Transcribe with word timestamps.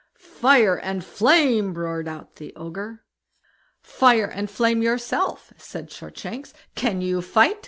"Fire 0.17 0.79
and 0.79 1.05
flame!" 1.05 1.75
roared 1.75 2.07
out 2.07 2.37
the 2.37 2.55
Ogre. 2.55 3.03
"Fire 3.83 4.25
and 4.25 4.49
flame 4.49 4.81
yourself!" 4.81 5.53
said 5.57 5.91
Shortshanks. 5.91 6.53
"Can 6.73 7.01
you 7.01 7.21
fight?" 7.21 7.59